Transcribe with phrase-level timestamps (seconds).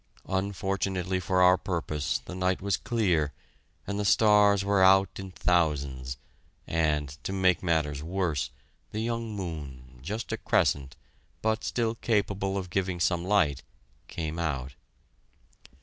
[0.29, 3.33] Unfortunately for our purpose, the night was clear
[3.85, 6.17] and the stars were out in thousands,
[6.65, 8.49] and, to make matters worse,
[8.89, 10.95] the young moon, just a crescent,
[11.43, 13.61] but still capable of giving some light,
[14.07, 14.73] came out.